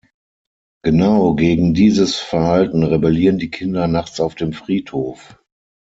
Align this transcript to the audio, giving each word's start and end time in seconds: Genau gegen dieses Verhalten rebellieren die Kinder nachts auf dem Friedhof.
Genau 0.83 1.35
gegen 1.35 1.75
dieses 1.75 2.15
Verhalten 2.15 2.81
rebellieren 2.83 3.37
die 3.37 3.51
Kinder 3.51 3.87
nachts 3.87 4.19
auf 4.19 4.33
dem 4.33 4.51
Friedhof. 4.51 5.37